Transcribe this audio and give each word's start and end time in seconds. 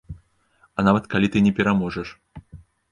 А 0.77 0.87
нават 0.87 1.05
калі 1.13 1.27
ты 1.35 1.41
і 1.41 1.45
не 1.49 1.53
пераможаш. 1.61 2.17